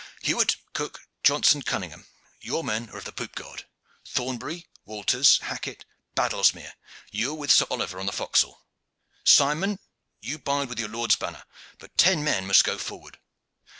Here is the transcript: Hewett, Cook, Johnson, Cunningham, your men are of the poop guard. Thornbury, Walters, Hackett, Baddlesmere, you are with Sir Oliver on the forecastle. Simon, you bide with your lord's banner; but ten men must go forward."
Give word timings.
Hewett, 0.23 0.55
Cook, 0.73 1.01
Johnson, 1.23 1.61
Cunningham, 1.61 2.07
your 2.39 2.63
men 2.63 2.89
are 2.89 2.97
of 2.97 3.03
the 3.03 3.11
poop 3.11 3.35
guard. 3.35 3.67
Thornbury, 4.03 4.65
Walters, 4.83 5.37
Hackett, 5.43 5.85
Baddlesmere, 6.15 6.73
you 7.11 7.33
are 7.33 7.35
with 7.35 7.51
Sir 7.51 7.67
Oliver 7.69 7.99
on 7.99 8.07
the 8.07 8.11
forecastle. 8.11 8.63
Simon, 9.23 9.77
you 10.19 10.39
bide 10.39 10.69
with 10.69 10.79
your 10.79 10.89
lord's 10.89 11.17
banner; 11.17 11.43
but 11.77 11.95
ten 11.99 12.23
men 12.23 12.47
must 12.47 12.63
go 12.63 12.79
forward." 12.79 13.19